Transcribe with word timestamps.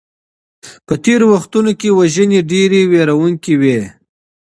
په 0.85 0.93
تيرو 1.03 1.25
وختونو 1.33 1.71
کي 1.79 1.89
وژنې 1.99 2.39
ډېرې 2.51 2.79
ويرونکي 2.91 3.53
وې. 3.61 3.79